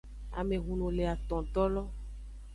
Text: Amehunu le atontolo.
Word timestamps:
Amehunu 0.39 0.87
le 0.97 1.03
atontolo. 1.15 1.83